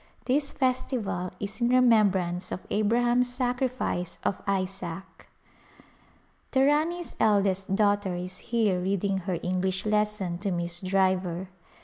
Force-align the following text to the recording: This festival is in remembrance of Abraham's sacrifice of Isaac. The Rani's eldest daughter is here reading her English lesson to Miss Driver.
This 0.25 0.51
festival 0.51 1.29
is 1.39 1.61
in 1.61 1.69
remembrance 1.69 2.51
of 2.51 2.65
Abraham's 2.71 3.31
sacrifice 3.31 4.17
of 4.23 4.41
Isaac. 4.47 5.27
The 6.49 6.65
Rani's 6.65 7.15
eldest 7.19 7.75
daughter 7.75 8.15
is 8.15 8.39
here 8.49 8.79
reading 8.79 9.19
her 9.29 9.37
English 9.43 9.85
lesson 9.85 10.39
to 10.39 10.49
Miss 10.49 10.81
Driver. 10.81 11.49